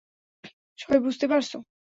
সবাই 0.79 0.99
বুঝতে 0.99 1.25
পারছো? 1.27 1.57